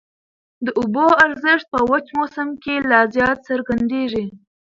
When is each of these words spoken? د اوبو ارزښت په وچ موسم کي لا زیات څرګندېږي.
د 0.65 0.67
اوبو 0.79 1.05
ارزښت 1.25 1.65
په 1.73 1.79
وچ 1.89 2.05
موسم 2.17 2.47
کي 2.63 2.75
لا 2.89 3.01
زیات 3.15 3.37
څرګندېږي. 3.47 4.25